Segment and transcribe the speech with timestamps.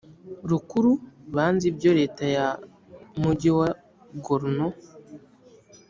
[0.51, 0.91] rukuru
[1.35, 2.47] banze ibyo leta ya
[3.21, 3.69] mugi wa
[4.25, 4.67] gorno